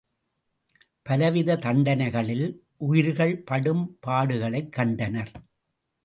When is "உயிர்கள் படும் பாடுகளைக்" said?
2.77-4.71